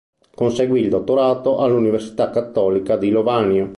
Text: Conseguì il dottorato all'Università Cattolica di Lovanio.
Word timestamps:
Conseguì 0.33 0.81
il 0.81 0.89
dottorato 0.89 1.59
all'Università 1.59 2.31
Cattolica 2.31 2.97
di 2.97 3.11
Lovanio. 3.11 3.69